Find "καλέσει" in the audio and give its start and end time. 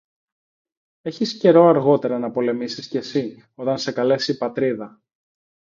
3.91-4.31